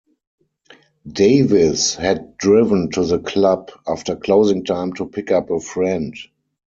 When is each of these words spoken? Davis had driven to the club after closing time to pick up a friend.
Davis 1.11 1.93
had 1.93 2.35
driven 2.37 2.89
to 2.89 3.03
the 3.03 3.19
club 3.19 3.69
after 3.87 4.15
closing 4.15 4.65
time 4.65 4.93
to 4.93 5.05
pick 5.05 5.29
up 5.31 5.51
a 5.51 5.59
friend. 5.59 6.15